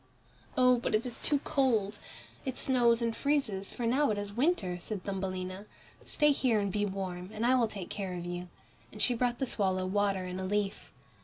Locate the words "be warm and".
6.71-7.45